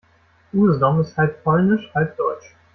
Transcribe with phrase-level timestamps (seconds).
[0.51, 2.55] Usedom ist halb polnisch, halb deutsch.